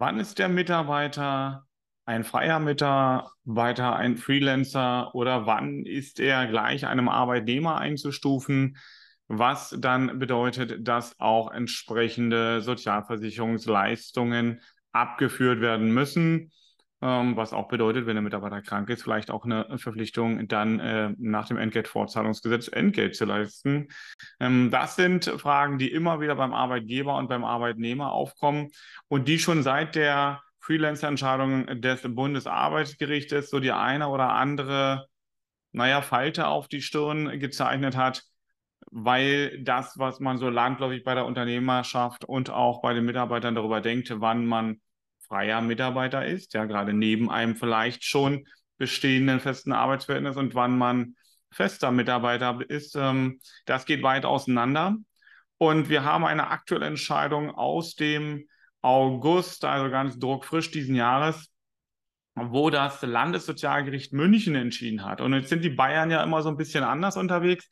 wann 0.00 0.18
ist 0.18 0.40
der 0.40 0.48
Mitarbeiter 0.48 1.66
ein 2.04 2.24
freier 2.24 2.58
Mitarbeiter, 2.58 3.94
ein 3.94 4.16
Freelancer 4.16 5.14
oder 5.14 5.46
wann 5.46 5.84
ist 5.84 6.18
er 6.18 6.48
gleich 6.48 6.86
einem 6.86 7.08
Arbeitnehmer 7.08 7.78
einzustufen? 7.78 8.76
was 9.32 9.76
dann 9.78 10.18
bedeutet, 10.18 10.88
dass 10.88 11.14
auch 11.20 11.52
entsprechende 11.52 12.62
Sozialversicherungsleistungen 12.62 14.60
abgeführt 14.90 15.60
werden 15.60 15.94
müssen, 15.94 16.50
ähm, 17.02 17.36
was 17.36 17.52
auch 17.52 17.68
bedeutet, 17.68 18.06
wenn 18.06 18.14
der 18.14 18.22
Mitarbeiter 18.22 18.60
krank 18.60 18.90
ist, 18.90 19.02
vielleicht 19.02 19.30
auch 19.30 19.44
eine 19.44 19.78
Verpflichtung, 19.78 20.46
dann 20.48 20.80
äh, 20.80 21.14
nach 21.18 21.48
dem 21.48 21.56
Entgeltfortzahlungsgesetz 21.56 22.68
Entgelt 22.68 23.16
zu 23.16 23.24
leisten. 23.24 23.88
Ähm, 24.38 24.70
das 24.70 24.96
sind 24.96 25.24
Fragen, 25.24 25.78
die 25.78 25.90
immer 25.90 26.20
wieder 26.20 26.36
beim 26.36 26.52
Arbeitgeber 26.52 27.16
und 27.16 27.28
beim 27.28 27.44
Arbeitnehmer 27.44 28.12
aufkommen 28.12 28.68
und 29.08 29.28
die 29.28 29.38
schon 29.38 29.62
seit 29.62 29.94
der 29.94 30.42
Freelancer-Entscheidung 30.60 31.80
des 31.80 32.02
Bundesarbeitsgerichtes 32.02 33.48
so 33.48 33.60
die 33.60 33.72
eine 33.72 34.08
oder 34.08 34.32
andere, 34.34 35.06
naja, 35.72 36.02
Falte 36.02 36.48
auf 36.48 36.68
die 36.68 36.82
Stirn 36.82 37.40
gezeichnet 37.40 37.96
hat, 37.96 38.24
weil 38.90 39.62
das, 39.62 39.98
was 39.98 40.20
man 40.20 40.36
so 40.36 40.50
landläufig 40.50 41.02
bei 41.02 41.14
der 41.14 41.24
Unternehmerschaft 41.24 42.26
und 42.26 42.50
auch 42.50 42.82
bei 42.82 42.92
den 42.92 43.06
Mitarbeitern 43.06 43.54
darüber 43.54 43.80
denkt, 43.80 44.12
wann 44.20 44.44
man 44.44 44.80
freier 45.30 45.60
Mitarbeiter 45.60 46.26
ist, 46.26 46.54
ja, 46.54 46.64
gerade 46.64 46.92
neben 46.92 47.30
einem 47.30 47.54
vielleicht 47.56 48.04
schon 48.04 48.46
bestehenden 48.78 49.40
festen 49.40 49.72
Arbeitsverhältnis 49.72 50.36
und 50.36 50.54
wann 50.54 50.76
man 50.76 51.14
fester 51.52 51.92
Mitarbeiter 51.92 52.58
ist, 52.68 52.96
ähm, 52.96 53.40
das 53.64 53.86
geht 53.86 54.02
weit 54.02 54.24
auseinander. 54.24 54.96
Und 55.58 55.88
wir 55.88 56.04
haben 56.04 56.24
eine 56.24 56.48
aktuelle 56.48 56.86
Entscheidung 56.86 57.50
aus 57.50 57.94
dem 57.94 58.46
August, 58.82 59.64
also 59.64 59.90
ganz 59.90 60.18
druckfrisch 60.18 60.70
diesen 60.70 60.94
Jahres, 60.96 61.48
wo 62.34 62.70
das 62.70 63.02
Landessozialgericht 63.02 64.12
München 64.12 64.54
entschieden 64.54 65.04
hat. 65.04 65.20
Und 65.20 65.34
jetzt 65.34 65.50
sind 65.50 65.62
die 65.62 65.70
Bayern 65.70 66.10
ja 66.10 66.22
immer 66.22 66.42
so 66.42 66.48
ein 66.48 66.56
bisschen 66.56 66.82
anders 66.82 67.16
unterwegs. 67.16 67.68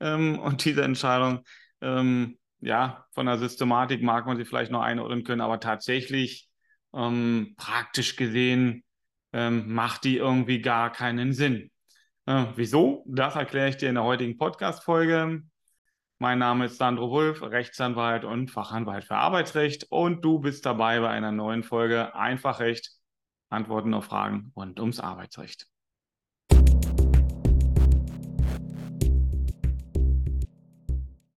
Ähm, 0.00 0.38
und 0.38 0.64
diese 0.64 0.82
Entscheidung, 0.82 1.44
ähm, 1.80 2.38
ja, 2.60 3.06
von 3.12 3.26
der 3.26 3.38
Systematik 3.38 4.02
mag 4.02 4.26
man 4.26 4.36
sie 4.36 4.44
vielleicht 4.44 4.70
noch 4.70 4.82
einordnen 4.82 5.24
können, 5.24 5.40
aber 5.40 5.60
tatsächlich 5.60 6.49
ähm, 6.94 7.54
praktisch 7.56 8.16
gesehen 8.16 8.84
ähm, 9.32 9.72
macht 9.72 10.04
die 10.04 10.16
irgendwie 10.16 10.60
gar 10.60 10.90
keinen 10.92 11.32
Sinn. 11.32 11.70
Äh, 12.26 12.46
wieso? 12.56 13.04
Das 13.06 13.36
erkläre 13.36 13.68
ich 13.68 13.76
dir 13.76 13.88
in 13.88 13.94
der 13.94 14.04
heutigen 14.04 14.36
Podcast-Folge. 14.38 15.42
Mein 16.18 16.38
Name 16.38 16.66
ist 16.66 16.76
Sandro 16.76 17.10
Wulff, 17.10 17.42
Rechtsanwalt 17.42 18.24
und 18.24 18.50
Fachanwalt 18.50 19.04
für 19.04 19.16
Arbeitsrecht 19.16 19.86
und 19.88 20.22
du 20.22 20.38
bist 20.38 20.66
dabei 20.66 21.00
bei 21.00 21.08
einer 21.08 21.32
neuen 21.32 21.62
Folge 21.62 22.14
Einfach 22.14 22.60
Recht, 22.60 22.90
Antworten 23.48 23.94
auf 23.94 24.04
Fragen 24.04 24.52
rund 24.54 24.78
ums 24.80 25.00
Arbeitsrecht. 25.00 25.66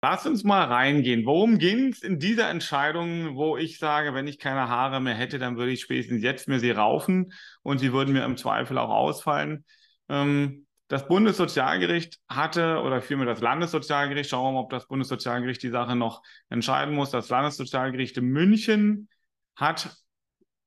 Lass 0.05 0.27
uns 0.27 0.42
mal 0.42 0.64
reingehen. 0.64 1.25
Worum 1.27 1.58
ging 1.58 1.92
es 1.92 2.03
in 2.03 2.19
dieser 2.19 2.50
Entscheidung, 2.50 3.36
wo 3.36 3.56
ich 3.56 3.78
sage, 3.78 4.14
wenn 4.14 4.27
ich 4.27 4.41
keine 4.41 4.69
Haare 4.69 5.00
mehr 5.00 5.14
hätte, 5.14 5.39
dann 5.39 5.56
würde 5.56 5.70
ich 5.70 5.81
spätestens 5.81 6.25
jetzt 6.25 6.48
mir 6.48 6.58
sie 6.58 6.72
raufen 6.72 7.33
und 7.62 7.78
sie 7.78 7.92
würden 7.92 8.12
mir 8.12 8.25
im 8.25 8.36
Zweifel 8.36 8.78
auch 8.78 8.91
ausfallen. 8.91 9.64
Ähm, 10.08 10.67
das 10.89 11.06
Bundessozialgericht 11.06 12.19
hatte, 12.28 12.83
oder 12.83 13.00
vielmehr 13.00 13.27
das 13.27 13.41
Landessozialgericht, 13.41 14.28
schauen 14.28 14.48
wir 14.48 14.53
mal, 14.55 14.64
ob 14.64 14.70
das 14.70 14.89
Bundessozialgericht 14.89 15.62
die 15.62 15.70
Sache 15.70 15.95
noch 15.95 16.23
entscheiden 16.48 16.97
muss. 16.97 17.11
Das 17.11 17.28
Landessozialgericht 17.28 18.19
in 18.19 18.27
München 18.27 19.08
hat 19.55 19.97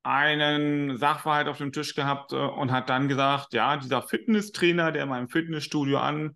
einen 0.01 0.97
Sachverhalt 0.97 1.49
auf 1.49 1.57
dem 1.57 1.73
Tisch 1.73 1.93
gehabt 1.93 2.31
äh, 2.31 2.37
und 2.37 2.71
hat 2.71 2.89
dann 2.89 3.09
gesagt, 3.09 3.53
ja, 3.53 3.75
dieser 3.75 4.01
Fitnesstrainer, 4.01 4.93
der 4.93 5.03
in 5.03 5.09
meinem 5.09 5.27
Fitnessstudio 5.27 5.99
an 5.99 6.35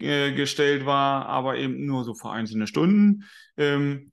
gestellt 0.00 0.86
war, 0.86 1.26
aber 1.26 1.56
eben 1.56 1.86
nur 1.86 2.04
so 2.04 2.14
für 2.14 2.30
einzelne 2.30 2.66
Stunden, 2.66 3.24
ähm, 3.56 4.12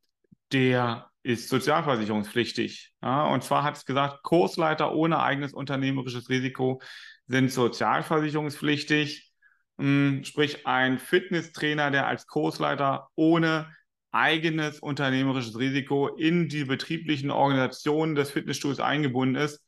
der 0.51 1.09
ist 1.23 1.49
sozialversicherungspflichtig. 1.49 2.93
Ja, 3.01 3.27
und 3.27 3.43
zwar 3.43 3.63
hat 3.63 3.77
es 3.77 3.85
gesagt, 3.85 4.23
Kursleiter 4.23 4.93
ohne 4.93 5.19
eigenes 5.19 5.53
unternehmerisches 5.53 6.29
Risiko 6.29 6.81
sind 7.27 7.51
sozialversicherungspflichtig. 7.51 9.31
Ähm, 9.79 10.23
sprich, 10.23 10.65
ein 10.65 10.99
Fitnesstrainer, 10.99 11.91
der 11.91 12.07
als 12.07 12.27
Kursleiter 12.27 13.09
ohne 13.15 13.73
eigenes 14.11 14.79
unternehmerisches 14.79 15.57
Risiko 15.59 16.07
in 16.07 16.47
die 16.47 16.63
betrieblichen 16.63 17.29
Organisationen 17.29 18.15
des 18.15 18.31
Fitnessstudios 18.31 18.79
eingebunden 18.79 19.35
ist 19.35 19.61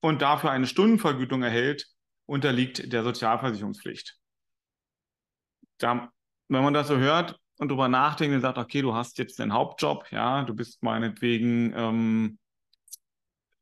und 0.00 0.20
dafür 0.20 0.50
eine 0.50 0.66
Stundenvergütung 0.66 1.42
erhält, 1.42 1.86
unterliegt 2.26 2.92
der 2.92 3.04
Sozialversicherungspflicht 3.04 4.18
da, 5.78 6.10
wenn 6.48 6.62
man 6.62 6.74
das 6.74 6.88
so 6.88 6.96
hört 6.96 7.38
und 7.58 7.68
darüber 7.68 7.88
nachdenkt 7.88 8.34
und 8.34 8.40
sagt, 8.40 8.58
okay, 8.58 8.82
du 8.82 8.94
hast 8.94 9.18
jetzt 9.18 9.38
den 9.38 9.52
Hauptjob, 9.52 10.10
ja, 10.10 10.42
du 10.42 10.54
bist 10.54 10.82
meinetwegen 10.82 11.72
ähm, 11.76 12.38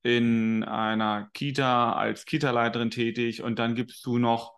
in 0.03 0.65
einer 0.65 1.31
Kita 1.33 1.93
als 1.93 2.25
Kita-Leiterin 2.25 2.91
tätig 2.91 3.43
und 3.43 3.59
dann 3.59 3.75
gibst 3.75 4.05
du 4.05 4.19
noch 4.19 4.55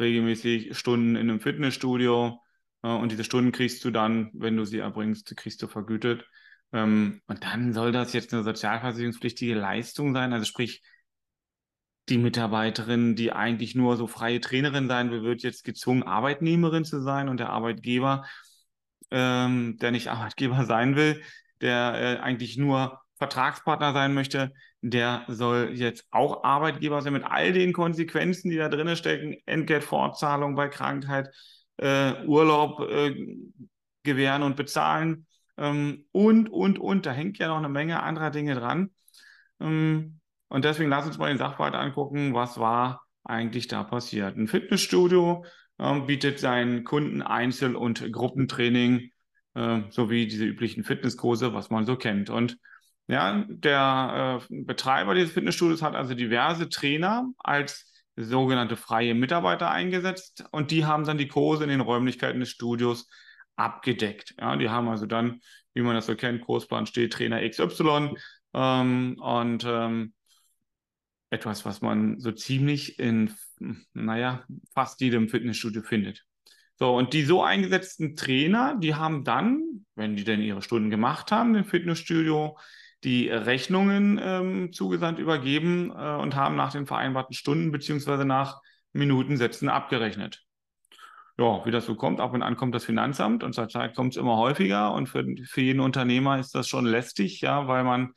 regelmäßig 0.00 0.76
Stunden 0.76 1.16
in 1.16 1.30
einem 1.30 1.40
Fitnessstudio 1.40 2.40
äh, 2.82 2.88
und 2.88 3.12
diese 3.12 3.24
Stunden 3.24 3.52
kriegst 3.52 3.84
du 3.84 3.90
dann, 3.90 4.30
wenn 4.32 4.56
du 4.56 4.64
sie 4.64 4.78
erbringst, 4.78 5.36
kriegst 5.36 5.62
du 5.62 5.68
vergütet. 5.68 6.24
Ähm, 6.72 7.20
und 7.26 7.44
dann 7.44 7.72
soll 7.72 7.92
das 7.92 8.12
jetzt 8.12 8.32
eine 8.32 8.44
sozialversicherungspflichtige 8.44 9.54
Leistung 9.54 10.14
sein, 10.14 10.32
also 10.32 10.44
sprich, 10.44 10.82
die 12.10 12.18
Mitarbeiterin, 12.18 13.16
die 13.16 13.32
eigentlich 13.32 13.74
nur 13.74 13.96
so 13.96 14.06
freie 14.06 14.40
Trainerin 14.40 14.88
sein 14.88 15.10
will, 15.10 15.22
wird 15.22 15.42
jetzt 15.42 15.64
gezwungen, 15.64 16.02
Arbeitnehmerin 16.02 16.84
zu 16.84 17.00
sein 17.00 17.28
und 17.28 17.38
der 17.38 17.50
Arbeitgeber, 17.50 18.26
ähm, 19.10 19.78
der 19.80 19.92
nicht 19.92 20.08
Arbeitgeber 20.10 20.64
sein 20.64 20.96
will, 20.96 21.22
der 21.60 22.18
äh, 22.18 22.20
eigentlich 22.20 22.56
nur 22.56 23.00
Vertragspartner 23.16 23.92
sein 23.92 24.14
möchte, 24.14 24.52
der 24.82 25.24
soll 25.28 25.72
jetzt 25.74 26.06
auch 26.10 26.42
Arbeitgeber 26.42 27.02
sein 27.02 27.12
mit 27.12 27.24
all 27.24 27.52
den 27.52 27.72
Konsequenzen, 27.72 28.50
die 28.50 28.56
da 28.56 28.68
drin 28.68 28.96
stecken, 28.96 29.36
Entgeltfortzahlung 29.46 30.54
bei 30.54 30.68
Krankheit, 30.68 31.28
äh, 31.76 32.24
Urlaub 32.26 32.80
äh, 32.80 33.14
gewähren 34.02 34.42
und 34.42 34.56
bezahlen 34.56 35.26
ähm, 35.58 36.06
und, 36.12 36.48
und, 36.48 36.78
und. 36.78 37.06
Da 37.06 37.12
hängt 37.12 37.38
ja 37.38 37.48
noch 37.48 37.58
eine 37.58 37.68
Menge 37.68 38.02
anderer 38.02 38.30
Dinge 38.30 38.54
dran. 38.54 38.90
Ähm, 39.60 40.19
und 40.50 40.64
deswegen 40.64 40.90
lass 40.90 41.06
uns 41.06 41.16
mal 41.16 41.28
den 41.28 41.38
Sachverhalt 41.38 41.74
angucken, 41.74 42.34
was 42.34 42.58
war 42.58 43.06
eigentlich 43.24 43.68
da 43.68 43.84
passiert. 43.84 44.36
Ein 44.36 44.48
Fitnessstudio 44.48 45.44
äh, 45.78 46.00
bietet 46.00 46.40
seinen 46.40 46.84
Kunden 46.84 47.22
Einzel- 47.22 47.76
und 47.76 48.12
Gruppentraining 48.12 49.12
äh, 49.54 49.80
sowie 49.90 50.26
diese 50.26 50.44
üblichen 50.44 50.84
Fitnesskurse, 50.84 51.54
was 51.54 51.70
man 51.70 51.86
so 51.86 51.96
kennt. 51.96 52.30
Und 52.30 52.58
ja, 53.06 53.44
der 53.48 54.40
äh, 54.50 54.62
Betreiber 54.64 55.14
dieses 55.14 55.32
Fitnessstudios 55.32 55.82
hat 55.82 55.94
also 55.94 56.14
diverse 56.14 56.68
Trainer 56.68 57.28
als 57.38 57.92
sogenannte 58.16 58.76
freie 58.76 59.14
Mitarbeiter 59.14 59.70
eingesetzt 59.70 60.44
und 60.50 60.70
die 60.70 60.84
haben 60.84 61.04
dann 61.04 61.16
die 61.16 61.28
Kurse 61.28 61.64
in 61.64 61.70
den 61.70 61.80
Räumlichkeiten 61.80 62.40
des 62.40 62.50
Studios 62.50 63.08
abgedeckt. 63.56 64.34
Ja, 64.38 64.56
die 64.56 64.68
haben 64.68 64.88
also 64.88 65.06
dann, 65.06 65.40
wie 65.74 65.82
man 65.82 65.94
das 65.94 66.06
so 66.06 66.16
kennt, 66.16 66.42
Kursplan 66.42 66.86
steht 66.86 67.12
Trainer 67.12 67.48
XY 67.48 68.14
ähm, 68.52 69.16
und 69.20 69.64
ähm, 69.66 70.12
etwas, 71.30 71.64
was 71.64 71.80
man 71.80 72.18
so 72.18 72.32
ziemlich 72.32 72.98
in, 72.98 73.32
naja, 73.94 74.44
fast 74.74 75.00
jedem 75.00 75.28
Fitnessstudio 75.28 75.82
findet. 75.82 76.24
So, 76.76 76.96
und 76.96 77.12
die 77.12 77.22
so 77.22 77.42
eingesetzten 77.42 78.16
Trainer, 78.16 78.76
die 78.78 78.94
haben 78.94 79.22
dann, 79.22 79.84
wenn 79.94 80.16
die 80.16 80.24
denn 80.24 80.40
ihre 80.40 80.62
Stunden 80.62 80.90
gemacht 80.90 81.30
haben, 81.30 81.54
im 81.54 81.64
Fitnessstudio, 81.64 82.56
die 83.04 83.28
Rechnungen 83.28 84.20
ähm, 84.22 84.72
zugesandt 84.72 85.18
übergeben 85.18 85.90
äh, 85.90 86.16
und 86.16 86.36
haben 86.36 86.56
nach 86.56 86.72
den 86.72 86.86
vereinbarten 86.86 87.34
Stunden 87.34 87.70
beziehungsweise 87.70 88.24
nach 88.24 88.60
Minutensätzen 88.92 89.68
abgerechnet. 89.68 90.42
Ja, 91.38 91.64
wie 91.64 91.70
das 91.70 91.86
so 91.86 91.94
kommt, 91.94 92.20
ab 92.20 92.34
und 92.34 92.42
an 92.42 92.56
kommt 92.56 92.74
das 92.74 92.84
Finanzamt 92.84 93.42
und 93.42 93.54
zur 93.54 93.68
Zeit 93.68 93.94
kommt 93.94 94.14
es 94.14 94.16
immer 94.18 94.36
häufiger 94.36 94.92
und 94.92 95.08
für, 95.08 95.24
für 95.44 95.60
jeden 95.62 95.80
Unternehmer 95.80 96.38
ist 96.38 96.54
das 96.54 96.68
schon 96.68 96.84
lästig, 96.84 97.40
ja, 97.40 97.66
weil 97.66 97.84
man 97.84 98.12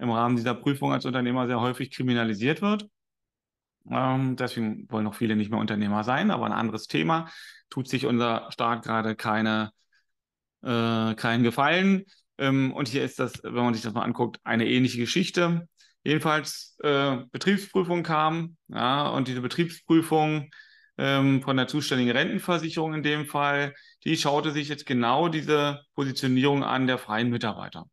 im 0.00 0.10
Rahmen 0.10 0.36
dieser 0.36 0.54
Prüfung 0.54 0.92
als 0.92 1.04
Unternehmer 1.04 1.46
sehr 1.46 1.60
häufig 1.60 1.90
kriminalisiert 1.90 2.62
wird. 2.62 2.88
Ähm, 3.90 4.36
deswegen 4.36 4.90
wollen 4.90 5.04
noch 5.04 5.14
viele 5.14 5.36
nicht 5.36 5.50
mehr 5.50 5.60
Unternehmer 5.60 6.04
sein, 6.04 6.30
aber 6.30 6.46
ein 6.46 6.52
anderes 6.52 6.86
Thema. 6.86 7.28
Tut 7.70 7.88
sich 7.88 8.06
unser 8.06 8.50
Staat 8.50 8.82
gerade 8.82 9.14
keine, 9.14 9.72
äh, 10.62 11.14
keinen 11.14 11.42
Gefallen. 11.42 12.04
Ähm, 12.38 12.72
und 12.72 12.88
hier 12.88 13.04
ist 13.04 13.18
das, 13.18 13.42
wenn 13.42 13.54
man 13.54 13.74
sich 13.74 13.82
das 13.82 13.92
mal 13.92 14.02
anguckt, 14.02 14.38
eine 14.44 14.66
ähnliche 14.66 14.98
Geschichte. 14.98 15.68
Jedenfalls 16.02 16.76
äh, 16.82 17.18
Betriebsprüfung 17.30 18.02
kam, 18.02 18.56
ja, 18.68 19.08
und 19.08 19.28
diese 19.28 19.42
Betriebsprüfung 19.42 20.50
ähm, 20.96 21.42
von 21.42 21.56
der 21.56 21.68
zuständigen 21.68 22.12
Rentenversicherung 22.12 22.94
in 22.94 23.02
dem 23.02 23.26
Fall, 23.26 23.74
die 24.04 24.16
schaute 24.16 24.50
sich 24.50 24.68
jetzt 24.68 24.86
genau 24.86 25.28
diese 25.28 25.82
Positionierung 25.94 26.64
an 26.64 26.86
der 26.86 26.98
freien 26.98 27.28
Mitarbeiter. 27.28 27.86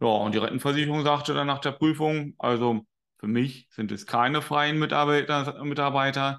Ja, 0.00 0.08
und 0.08 0.34
die 0.34 0.38
Rentenversicherung 0.38 1.04
sagte 1.04 1.34
dann 1.34 1.46
nach 1.46 1.60
der 1.60 1.72
Prüfung, 1.72 2.34
also 2.38 2.84
für 3.18 3.28
mich 3.28 3.68
sind 3.70 3.92
es 3.92 4.06
keine 4.06 4.42
freien 4.42 4.78
Mitarbeiter, 4.78 5.62
Mitarbeiter. 5.64 6.38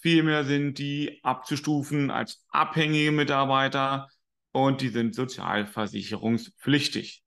Vielmehr 0.00 0.44
sind 0.44 0.78
die 0.78 1.20
abzustufen 1.22 2.10
als 2.10 2.44
abhängige 2.50 3.12
Mitarbeiter 3.12 4.08
und 4.52 4.80
die 4.82 4.88
sind 4.88 5.14
sozialversicherungspflichtig. 5.14 7.22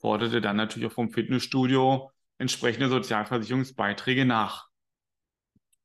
Forderte 0.00 0.40
dann 0.40 0.56
natürlich 0.56 0.90
auch 0.90 0.94
vom 0.94 1.10
Fitnessstudio 1.10 2.10
entsprechende 2.38 2.88
Sozialversicherungsbeiträge 2.88 4.24
nach. 4.24 4.66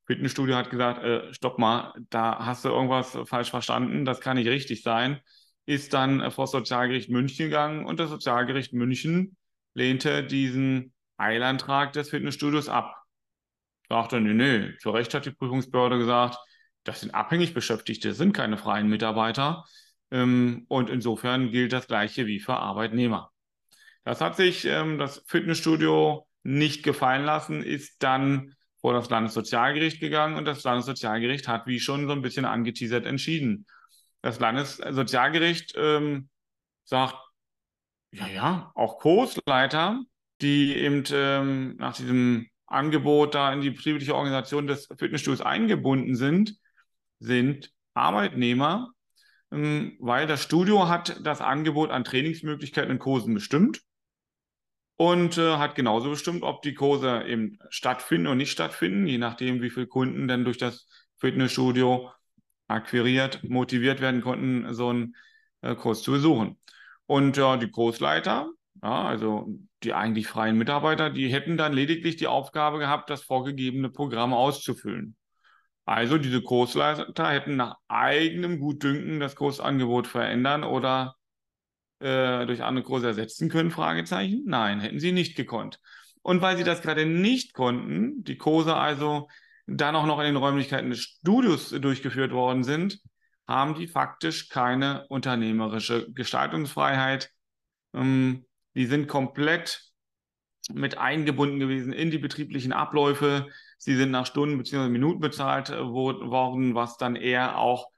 Fitnessstudio 0.06 0.56
hat 0.56 0.70
gesagt, 0.70 1.02
äh, 1.02 1.32
stopp 1.32 1.58
mal, 1.58 1.94
da 2.10 2.44
hast 2.44 2.64
du 2.64 2.68
irgendwas 2.68 3.16
falsch 3.24 3.50
verstanden, 3.50 4.04
das 4.04 4.20
kann 4.20 4.36
nicht 4.36 4.48
richtig 4.48 4.82
sein. 4.82 5.20
Ist 5.66 5.94
dann 5.94 6.20
äh, 6.20 6.30
vor 6.30 6.44
das 6.44 6.52
Sozialgericht 6.52 7.10
München 7.10 7.46
gegangen 7.46 7.86
und 7.86 8.00
das 8.00 8.10
Sozialgericht 8.10 8.72
München 8.72 9.36
lehnte 9.74 10.24
diesen 10.24 10.92
Eilantrag 11.16 11.92
des 11.92 12.10
Fitnessstudios 12.10 12.68
ab. 12.68 12.96
Sagte, 13.88 14.20
nee, 14.20 14.34
nee, 14.34 14.76
zu 14.78 14.90
Recht 14.90 15.14
hat 15.14 15.26
die 15.26 15.30
Prüfungsbehörde 15.30 15.98
gesagt, 15.98 16.38
das 16.84 17.00
sind 17.00 17.14
abhängig 17.14 17.54
Beschäftigte, 17.54 18.08
das 18.08 18.18
sind 18.18 18.32
keine 18.32 18.56
freien 18.56 18.88
Mitarbeiter. 18.88 19.64
Ähm, 20.10 20.66
und 20.68 20.90
insofern 20.90 21.50
gilt 21.50 21.72
das 21.72 21.86
Gleiche 21.86 22.26
wie 22.26 22.40
für 22.40 22.56
Arbeitnehmer. 22.56 23.30
Das 24.04 24.20
hat 24.20 24.36
sich 24.36 24.64
ähm, 24.64 24.98
das 24.98 25.22
Fitnessstudio 25.26 26.26
nicht 26.42 26.82
gefallen 26.82 27.24
lassen, 27.24 27.62
ist 27.62 28.02
dann 28.02 28.54
vor 28.80 28.92
das 28.92 29.08
Landessozialgericht 29.10 30.00
gegangen 30.00 30.36
und 30.36 30.44
das 30.44 30.64
Landessozialgericht 30.64 31.46
hat, 31.46 31.66
wie 31.66 31.78
schon 31.78 32.06
so 32.06 32.12
ein 32.12 32.22
bisschen 32.22 32.44
angeteasert, 32.44 33.06
entschieden. 33.06 33.64
Das 34.22 34.38
Landessozialgericht 34.38 35.74
ähm, 35.76 36.28
sagt, 36.84 37.16
ja, 38.12 38.28
ja, 38.28 38.72
auch 38.74 38.98
Kursleiter, 38.98 40.00
die 40.40 40.76
eben 40.76 41.04
ähm, 41.12 41.76
nach 41.76 41.96
diesem 41.96 42.48
Angebot 42.66 43.34
da 43.34 43.52
in 43.52 43.60
die 43.60 43.70
betriebliche 43.70 44.14
Organisation 44.14 44.66
des 44.66 44.88
Fitnessstudios 44.96 45.40
eingebunden 45.40 46.14
sind, 46.14 46.56
sind 47.18 47.72
Arbeitnehmer, 47.94 48.92
ähm, 49.50 49.96
weil 50.00 50.26
das 50.26 50.42
Studio 50.42 50.88
hat 50.88 51.20
das 51.24 51.40
Angebot 51.40 51.90
an 51.90 52.04
Trainingsmöglichkeiten 52.04 52.92
und 52.92 52.98
Kursen 52.98 53.34
bestimmt 53.34 53.82
und 54.96 55.36
äh, 55.38 55.56
hat 55.56 55.74
genauso 55.74 56.10
bestimmt, 56.10 56.42
ob 56.42 56.62
die 56.62 56.74
Kurse 56.74 57.24
eben 57.26 57.58
stattfinden 57.70 58.28
oder 58.28 58.36
nicht 58.36 58.52
stattfinden, 58.52 59.06
je 59.06 59.18
nachdem, 59.18 59.62
wie 59.62 59.70
viele 59.70 59.86
Kunden 59.86 60.28
denn 60.28 60.44
durch 60.44 60.58
das 60.58 60.88
Fitnessstudio 61.18 62.10
akquiriert, 62.72 63.42
motiviert 63.44 64.00
werden 64.00 64.20
konnten, 64.20 64.72
so 64.74 64.88
einen 64.88 65.16
äh, 65.62 65.74
Kurs 65.74 66.02
zu 66.02 66.12
besuchen. 66.12 66.58
Und 67.06 67.36
ja, 67.36 67.56
die 67.56 67.70
Kursleiter, 67.70 68.50
ja, 68.82 69.04
also 69.04 69.48
die 69.82 69.92
eigentlich 69.94 70.26
freien 70.26 70.56
Mitarbeiter, 70.56 71.10
die 71.10 71.28
hätten 71.32 71.56
dann 71.56 71.72
lediglich 71.72 72.16
die 72.16 72.26
Aufgabe 72.26 72.78
gehabt, 72.78 73.10
das 73.10 73.22
vorgegebene 73.22 73.90
Programm 73.90 74.32
auszufüllen. 74.32 75.16
Also 75.84 76.16
diese 76.18 76.42
Kursleiter 76.42 77.28
hätten 77.28 77.56
nach 77.56 77.76
eigenem 77.88 78.60
Gutdünken 78.60 79.18
das 79.18 79.34
Kursangebot 79.34 80.06
verändern 80.06 80.62
oder 80.62 81.16
äh, 81.98 82.46
durch 82.46 82.62
andere 82.62 82.84
Kurse 82.84 83.08
ersetzen 83.08 83.48
können? 83.48 83.70
Fragezeichen. 83.70 84.44
Nein, 84.46 84.80
hätten 84.80 85.00
sie 85.00 85.12
nicht 85.12 85.36
gekonnt. 85.36 85.80
Und 86.22 86.40
weil 86.40 86.56
sie 86.56 86.64
das 86.64 86.82
gerade 86.82 87.04
nicht 87.04 87.52
konnten, 87.52 88.22
die 88.22 88.38
Kurse 88.38 88.76
also 88.76 89.28
dann 89.66 89.96
auch 89.96 90.06
noch 90.06 90.18
in 90.18 90.26
den 90.26 90.36
Räumlichkeiten 90.36 90.90
des 90.90 91.00
Studios 91.00 91.70
durchgeführt 91.70 92.32
worden 92.32 92.64
sind, 92.64 92.98
haben 93.46 93.74
die 93.74 93.86
faktisch 93.86 94.48
keine 94.48 95.06
unternehmerische 95.08 96.10
Gestaltungsfreiheit. 96.12 97.30
Ähm, 97.94 98.46
die 98.74 98.86
sind 98.86 99.08
komplett 99.08 99.82
mit 100.70 100.98
eingebunden 100.98 101.58
gewesen 101.58 101.92
in 101.92 102.10
die 102.10 102.18
betrieblichen 102.18 102.72
Abläufe. 102.72 103.48
Sie 103.78 103.96
sind 103.96 104.10
nach 104.10 104.26
Stunden 104.26 104.58
bzw. 104.58 104.88
Minuten 104.88 105.20
bezahlt 105.20 105.70
äh, 105.70 105.84
worden, 105.84 106.74
was 106.74 106.96
dann 106.96 107.16
eher 107.16 107.58
auch 107.58 107.88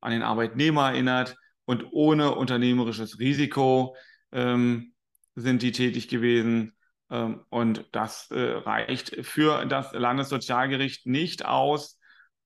an 0.00 0.12
den 0.12 0.22
Arbeitnehmer 0.22 0.90
erinnert 0.90 1.36
und 1.64 1.86
ohne 1.92 2.34
unternehmerisches 2.34 3.18
Risiko 3.18 3.96
ähm, 4.32 4.92
sind 5.34 5.62
die 5.62 5.72
tätig 5.72 6.08
gewesen. 6.08 6.74
Ähm, 7.12 7.44
und 7.50 7.84
das 7.92 8.30
äh, 8.30 8.40
reicht 8.40 9.24
für 9.24 9.66
das 9.66 9.92
Landessozialgericht 9.92 11.06
nicht 11.06 11.44
aus, 11.44 12.00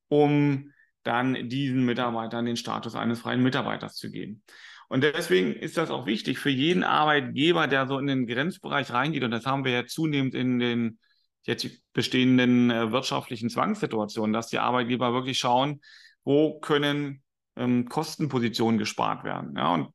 um 0.08 0.72
dann 1.04 1.48
diesen 1.48 1.84
Mitarbeitern 1.84 2.44
den 2.44 2.56
Status 2.56 2.96
eines 2.96 3.20
freien 3.20 3.42
Mitarbeiters 3.42 3.94
zu 3.94 4.10
geben. 4.10 4.42
Und 4.88 5.02
deswegen 5.02 5.52
ist 5.52 5.76
das 5.76 5.90
auch 5.90 6.06
wichtig 6.06 6.38
für 6.38 6.50
jeden 6.50 6.82
Arbeitgeber, 6.82 7.68
der 7.68 7.86
so 7.86 7.98
in 7.98 8.06
den 8.08 8.26
Grenzbereich 8.26 8.92
reingeht. 8.92 9.22
Und 9.22 9.30
das 9.30 9.46
haben 9.46 9.64
wir 9.64 9.72
ja 9.72 9.86
zunehmend 9.86 10.34
in 10.34 10.58
den 10.58 10.98
jetzt 11.44 11.66
bestehenden 11.92 12.70
äh, 12.70 12.90
wirtschaftlichen 12.90 13.48
Zwangssituationen, 13.48 14.32
dass 14.32 14.48
die 14.48 14.58
Arbeitgeber 14.58 15.12
wirklich 15.12 15.38
schauen, 15.38 15.80
wo 16.24 16.58
können 16.58 17.22
ähm, 17.54 17.88
Kostenpositionen 17.88 18.78
gespart 18.78 19.22
werden. 19.22 19.54
Ja, 19.56 19.74
und 19.74 19.88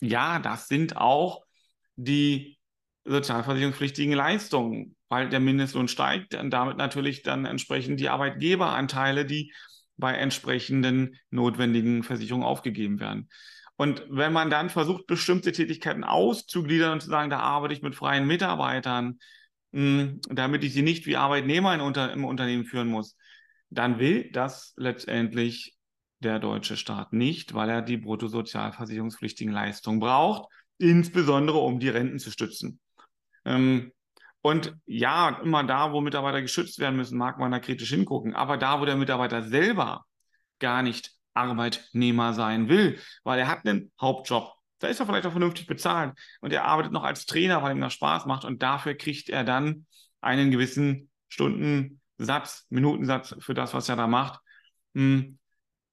ja, 0.00 0.38
das 0.38 0.68
sind 0.68 0.96
auch 0.96 1.44
die 1.96 2.58
sozialversicherungspflichtigen 3.04 4.14
Leistungen, 4.14 4.96
weil 5.08 5.28
der 5.28 5.40
Mindestlohn 5.40 5.88
steigt 5.88 6.34
und 6.34 6.50
damit 6.50 6.76
natürlich 6.76 7.22
dann 7.22 7.44
entsprechend 7.44 8.00
die 8.00 8.08
Arbeitgeberanteile, 8.08 9.26
die 9.26 9.52
bei 9.96 10.14
entsprechenden 10.14 11.16
notwendigen 11.30 12.02
Versicherungen 12.02 12.46
aufgegeben 12.46 13.00
werden. 13.00 13.28
Und 13.76 14.04
wenn 14.08 14.32
man 14.32 14.50
dann 14.50 14.70
versucht, 14.70 15.06
bestimmte 15.06 15.52
Tätigkeiten 15.52 16.04
auszugliedern 16.04 16.92
und 16.92 17.00
zu 17.00 17.08
sagen, 17.08 17.30
da 17.30 17.40
arbeite 17.40 17.74
ich 17.74 17.82
mit 17.82 17.94
freien 17.94 18.26
Mitarbeitern, 18.26 19.18
hm, 19.72 20.20
damit 20.28 20.62
ich 20.64 20.72
sie 20.72 20.82
nicht 20.82 21.06
wie 21.06 21.16
Arbeitnehmer 21.16 21.82
unter, 21.82 22.12
im 22.12 22.24
Unternehmen 22.24 22.64
führen 22.64 22.88
muss, 22.88 23.16
dann 23.70 23.98
will 23.98 24.30
das 24.30 24.72
letztendlich 24.76 25.76
der 26.20 26.38
deutsche 26.38 26.76
Staat 26.76 27.12
nicht, 27.12 27.54
weil 27.54 27.68
er 27.68 27.82
die 27.82 27.96
bruttosozialversicherungspflichtigen 27.96 29.52
Leistungen 29.52 29.98
braucht, 29.98 30.48
insbesondere 30.78 31.58
um 31.58 31.80
die 31.80 31.88
Renten 31.88 32.18
zu 32.18 32.30
stützen. 32.30 32.80
Ähm, 33.44 33.92
und 34.42 34.74
ja, 34.84 35.40
immer 35.42 35.64
da, 35.64 35.92
wo 35.92 36.00
Mitarbeiter 36.00 36.42
geschützt 36.42 36.78
werden 36.78 36.96
müssen, 36.96 37.16
mag 37.16 37.38
man 37.38 37.50
da 37.50 37.60
kritisch 37.60 37.90
hingucken. 37.90 38.34
Aber 38.34 38.58
da, 38.58 38.80
wo 38.80 38.84
der 38.84 38.96
Mitarbeiter 38.96 39.42
selber 39.42 40.04
gar 40.58 40.82
nicht 40.82 41.12
Arbeitnehmer 41.32 42.32
sein 42.34 42.68
will, 42.68 42.98
weil 43.24 43.38
er 43.38 43.48
hat 43.48 43.66
einen 43.66 43.90
Hauptjob, 44.00 44.52
da 44.78 44.88
ist 44.88 45.00
er 45.00 45.06
vielleicht 45.06 45.26
auch 45.26 45.32
vernünftig 45.32 45.66
bezahlt 45.66 46.12
und 46.40 46.52
er 46.52 46.64
arbeitet 46.64 46.92
noch 46.92 47.04
als 47.04 47.26
Trainer, 47.26 47.62
weil 47.62 47.74
ihm 47.74 47.80
das 47.80 47.94
Spaß 47.94 48.26
macht 48.26 48.44
und 48.44 48.62
dafür 48.62 48.94
kriegt 48.94 49.30
er 49.30 49.44
dann 49.44 49.86
einen 50.20 50.50
gewissen 50.50 51.10
Stundensatz, 51.28 52.66
Minutensatz 52.68 53.34
für 53.40 53.54
das, 53.54 53.74
was 53.74 53.88
er 53.88 53.96
da 53.96 54.06
macht. 54.06 54.40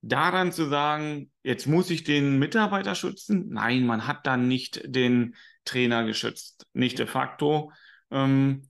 Daran 0.01 0.51
zu 0.51 0.65
sagen, 0.65 1.31
jetzt 1.43 1.67
muss 1.67 1.89
ich 1.89 2.03
den 2.03 2.39
Mitarbeiter 2.39 2.95
schützen. 2.95 3.49
Nein, 3.49 3.85
man 3.85 4.07
hat 4.07 4.25
dann 4.25 4.47
nicht 4.47 4.81
den 4.85 5.35
Trainer 5.63 6.03
geschützt, 6.05 6.65
nicht 6.73 6.97
de 6.97 7.05
facto, 7.05 7.71
ähm, 8.09 8.69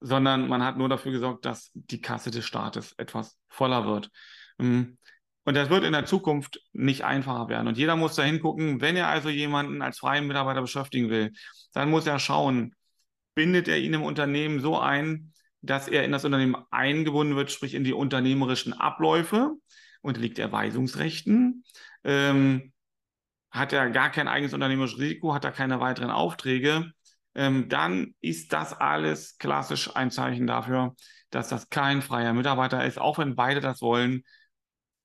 sondern 0.00 0.48
man 0.48 0.62
hat 0.62 0.76
nur 0.76 0.88
dafür 0.88 1.12
gesorgt, 1.12 1.46
dass 1.46 1.70
die 1.72 2.00
Kasse 2.00 2.30
des 2.30 2.44
Staates 2.44 2.92
etwas 2.98 3.38
voller 3.48 3.86
wird. 3.86 4.10
Ähm, 4.58 4.98
und 5.44 5.54
das 5.54 5.70
wird 5.70 5.84
in 5.84 5.92
der 5.92 6.04
Zukunft 6.04 6.60
nicht 6.72 7.04
einfacher 7.04 7.48
werden. 7.48 7.68
Und 7.68 7.78
jeder 7.78 7.94
muss 7.94 8.16
da 8.16 8.24
hingucken, 8.24 8.80
wenn 8.80 8.96
er 8.96 9.08
also 9.08 9.28
jemanden 9.28 9.80
als 9.80 10.00
freien 10.00 10.26
Mitarbeiter 10.26 10.60
beschäftigen 10.60 11.08
will, 11.08 11.32
dann 11.72 11.88
muss 11.88 12.06
er 12.06 12.18
schauen, 12.18 12.74
bindet 13.34 13.68
er 13.68 13.78
ihn 13.78 13.94
im 13.94 14.02
Unternehmen 14.02 14.60
so 14.60 14.78
ein, 14.78 15.32
dass 15.62 15.86
er 15.86 16.04
in 16.04 16.12
das 16.12 16.24
Unternehmen 16.24 16.56
eingebunden 16.70 17.36
wird, 17.36 17.52
sprich 17.52 17.74
in 17.74 17.84
die 17.84 17.92
unternehmerischen 17.92 18.72
Abläufe, 18.72 19.54
unterliegt 20.06 20.38
er 20.38 20.52
Weisungsrechten, 20.52 21.64
ähm, 22.04 22.72
hat 23.50 23.72
er 23.72 23.90
gar 23.90 24.10
kein 24.10 24.28
eigenes 24.28 24.54
unternehmerisches 24.54 24.98
Risiko, 24.98 25.34
hat 25.34 25.44
er 25.44 25.52
keine 25.52 25.80
weiteren 25.80 26.10
Aufträge, 26.10 26.92
ähm, 27.34 27.68
dann 27.68 28.14
ist 28.20 28.52
das 28.52 28.72
alles 28.72 29.36
klassisch 29.38 29.94
ein 29.94 30.10
Zeichen 30.10 30.46
dafür, 30.46 30.94
dass 31.30 31.48
das 31.48 31.68
kein 31.68 32.00
freier 32.00 32.32
Mitarbeiter 32.32 32.84
ist, 32.84 32.98
auch 32.98 33.18
wenn 33.18 33.36
beide 33.36 33.60
das 33.60 33.82
wollen. 33.82 34.22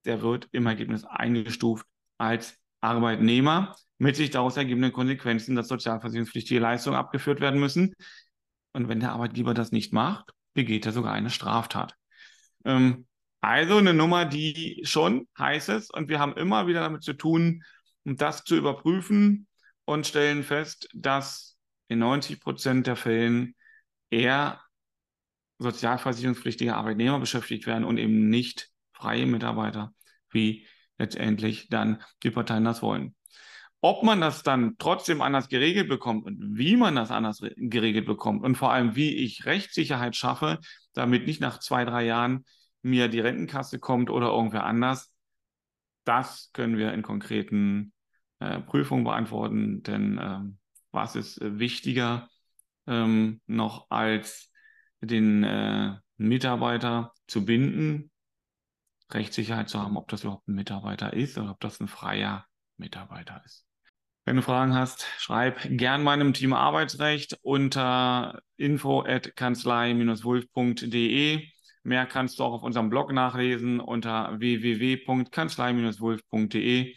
Der 0.05 0.21
wird 0.21 0.47
im 0.51 0.65
Ergebnis 0.65 1.03
eingestuft 1.03 1.85
als 2.17 2.57
Arbeitnehmer 2.79 3.75
mit 3.97 4.15
sich 4.15 4.31
daraus 4.31 4.57
ergebenden 4.57 4.93
Konsequenzen, 4.93 5.55
dass 5.55 5.67
sozialversicherungspflichtige 5.67 6.59
Leistungen 6.59 6.95
abgeführt 6.95 7.41
werden 7.41 7.59
müssen. 7.59 7.93
Und 8.73 8.87
wenn 8.87 9.01
der 9.01 9.11
Arbeitgeber 9.11 9.53
das 9.53 9.71
nicht 9.71 9.93
macht, 9.93 10.31
begeht 10.53 10.85
er 10.85 10.93
sogar 10.93 11.13
eine 11.13 11.29
Straftat. 11.29 11.95
Ähm, 12.63 13.07
also 13.41 13.77
eine 13.77 13.93
Nummer, 13.93 14.25
die 14.25 14.81
schon 14.83 15.27
heiß 15.37 15.69
ist 15.69 15.93
und 15.93 16.09
wir 16.09 16.19
haben 16.19 16.33
immer 16.33 16.67
wieder 16.67 16.81
damit 16.81 17.03
zu 17.03 17.13
tun, 17.13 17.63
um 18.05 18.15
das 18.15 18.43
zu 18.43 18.55
überprüfen 18.55 19.47
und 19.85 20.07
stellen 20.07 20.43
fest, 20.43 20.87
dass 20.93 21.57
in 21.87 21.99
90 21.99 22.39
Prozent 22.39 22.87
der 22.87 22.95
Fällen 22.95 23.55
eher 24.09 24.61
sozialversicherungspflichtige 25.57 26.75
Arbeitnehmer 26.75 27.19
beschäftigt 27.19 27.67
werden 27.67 27.83
und 27.83 27.97
eben 27.97 28.29
nicht 28.29 28.69
freie 28.93 29.25
Mitarbeiter, 29.25 29.93
wie 30.29 30.67
letztendlich 30.97 31.67
dann 31.69 32.01
die 32.23 32.31
Parteien 32.31 32.63
das 32.63 32.81
wollen. 32.81 33.15
Ob 33.81 34.03
man 34.03 34.21
das 34.21 34.43
dann 34.43 34.75
trotzdem 34.77 35.21
anders 35.21 35.49
geregelt 35.49 35.89
bekommt 35.89 36.25
und 36.25 36.57
wie 36.57 36.75
man 36.77 36.95
das 36.95 37.09
anders 37.09 37.41
geregelt 37.55 38.05
bekommt 38.05 38.43
und 38.43 38.55
vor 38.55 38.71
allem, 38.71 38.95
wie 38.95 39.15
ich 39.15 39.45
Rechtssicherheit 39.45 40.15
schaffe, 40.15 40.59
damit 40.93 41.25
nicht 41.25 41.41
nach 41.41 41.59
zwei, 41.59 41.83
drei 41.85 42.05
Jahren 42.05 42.45
mir 42.81 43.07
die 43.07 43.19
Rentenkasse 43.19 43.79
kommt 43.79 44.09
oder 44.09 44.27
irgendwer 44.27 44.65
anders, 44.65 45.11
das 46.03 46.51
können 46.53 46.77
wir 46.77 46.93
in 46.93 47.01
konkreten 47.01 47.93
äh, 48.39 48.59
Prüfungen 48.59 49.03
beantworten. 49.03 49.83
Denn 49.83 50.19
ähm, 50.21 50.57
was 50.91 51.15
ist 51.15 51.41
äh, 51.41 51.59
wichtiger 51.59 52.29
ähm, 52.87 53.41
noch 53.45 53.87
als 53.89 54.51
den 55.01 55.43
äh, 55.43 55.95
Mitarbeiter 56.17 57.13
zu 57.27 57.45
binden, 57.45 58.11
Rechtssicherheit 59.11 59.69
zu 59.69 59.79
haben, 59.79 59.97
ob 59.97 60.07
das 60.07 60.23
überhaupt 60.23 60.47
ein 60.47 60.55
Mitarbeiter 60.55 61.13
ist 61.13 61.37
oder 61.37 61.51
ob 61.51 61.59
das 61.59 61.79
ein 61.79 61.87
freier 61.87 62.47
Mitarbeiter 62.77 63.43
ist. 63.45 63.67
Wenn 64.23 64.35
du 64.35 64.43
Fragen 64.43 64.75
hast, 64.75 65.07
schreib 65.17 65.61
gern 65.63 66.03
meinem 66.03 66.33
Team 66.33 66.53
Arbeitsrecht 66.53 67.39
unter 67.41 68.39
info 68.55 69.01
at 69.01 69.35
kanzlei-wulf.de. 69.35 71.47
Mehr 71.83 72.05
kannst 72.05 72.39
du 72.39 72.43
auch 72.43 72.53
auf 72.53 72.63
unserem 72.63 72.89
Blog 72.89 73.11
nachlesen 73.11 73.79
unter 73.79 74.39
www.kanzlei-wulf.de. 74.39 76.95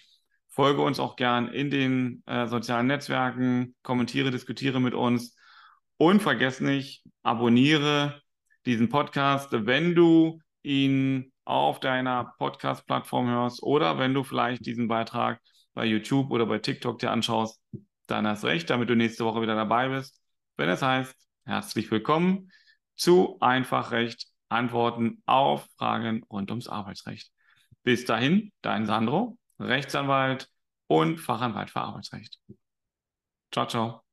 Folge 0.48 0.82
uns 0.82 1.00
auch 1.00 1.16
gern 1.16 1.48
in 1.48 1.70
den 1.70 2.22
äh, 2.26 2.46
sozialen 2.46 2.86
Netzwerken, 2.86 3.74
kommentiere, 3.82 4.30
diskutiere 4.30 4.80
mit 4.80 4.94
uns 4.94 5.36
und 5.96 6.22
vergiss 6.22 6.60
nicht, 6.60 7.02
abonniere 7.22 8.20
diesen 8.66 8.88
Podcast, 8.88 9.48
wenn 9.52 9.94
du 9.94 10.40
ihn 10.62 11.32
auf 11.44 11.80
deiner 11.80 12.34
Podcast-Plattform 12.38 13.28
hörst 13.28 13.62
oder 13.62 13.98
wenn 13.98 14.14
du 14.14 14.22
vielleicht 14.22 14.64
diesen 14.66 14.88
Beitrag 14.88 15.40
bei 15.74 15.84
YouTube 15.84 16.30
oder 16.30 16.46
bei 16.46 16.58
TikTok 16.58 16.98
dir 16.98 17.10
anschaust, 17.10 17.60
dann 18.06 18.26
hast 18.26 18.44
du 18.44 18.48
recht, 18.48 18.70
damit 18.70 18.88
du 18.88 18.96
nächste 18.96 19.24
Woche 19.24 19.42
wieder 19.42 19.54
dabei 19.54 19.88
bist. 19.88 20.20
Wenn 20.56 20.68
es 20.68 20.82
heißt, 20.82 21.14
herzlich 21.44 21.90
willkommen 21.90 22.50
zu 22.96 23.36
Einfachrecht, 23.40 24.28
Antworten 24.48 25.22
auf 25.26 25.66
Fragen 25.76 26.22
rund 26.30 26.50
ums 26.50 26.68
Arbeitsrecht. 26.68 27.30
Bis 27.82 28.04
dahin, 28.04 28.52
dein 28.62 28.86
Sandro, 28.86 29.38
Rechtsanwalt 29.58 30.48
und 30.86 31.18
Fachanwalt 31.18 31.70
für 31.70 31.80
Arbeitsrecht. 31.80 32.40
Ciao, 33.50 33.66
ciao. 33.66 34.04